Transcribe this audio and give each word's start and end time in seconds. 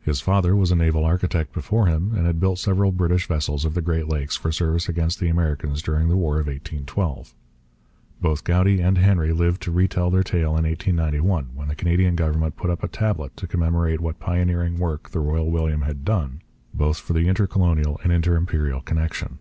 His 0.00 0.22
father 0.22 0.56
was 0.56 0.70
a 0.70 0.74
naval 0.76 1.04
architect 1.04 1.52
before 1.52 1.88
him 1.88 2.14
and 2.16 2.24
had 2.24 2.40
built 2.40 2.58
several 2.58 2.90
British 2.90 3.26
vessels 3.28 3.66
on 3.66 3.74
the 3.74 3.82
Great 3.82 4.08
Lakes 4.08 4.34
for 4.34 4.50
service 4.50 4.88
against 4.88 5.20
the 5.20 5.28
Americans 5.28 5.82
during 5.82 6.08
the 6.08 6.16
War 6.16 6.36
of 6.40 6.46
1812. 6.46 7.34
Both 8.18 8.44
Goudie 8.44 8.80
and 8.80 8.96
Henry 8.96 9.30
lived 9.30 9.60
to 9.64 9.70
retell 9.70 10.08
their 10.10 10.22
tale 10.22 10.56
in 10.56 10.64
1891, 10.64 11.50
when 11.54 11.68
the 11.68 11.74
Canadian 11.74 12.16
government 12.16 12.56
put 12.56 12.70
up 12.70 12.82
a 12.82 12.88
tablet 12.88 13.36
to 13.36 13.46
commemorate 13.46 14.00
what 14.00 14.18
pioneering 14.18 14.78
work 14.78 15.10
the 15.10 15.20
Royal 15.20 15.50
William 15.50 15.82
had 15.82 16.02
done, 16.02 16.40
both 16.72 16.96
for 16.98 17.12
the 17.12 17.28
inter 17.28 17.46
colonial 17.46 18.00
and 18.02 18.10
inter 18.10 18.36
imperial 18.36 18.80
connection. 18.80 19.38